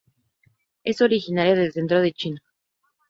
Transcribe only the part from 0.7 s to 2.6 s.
Es originaria del centro de China.